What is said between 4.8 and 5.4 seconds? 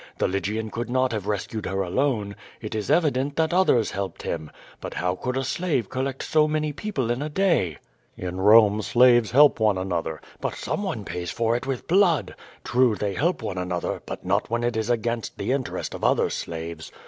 how could